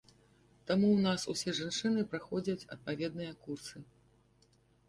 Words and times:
Таму 0.69 0.87
ў 0.93 0.99
нас 1.07 1.25
усе 1.33 1.53
жанчыны 1.59 2.05
праходзяць 2.13 2.67
адпаведныя 2.77 3.37
курсы. 3.47 3.77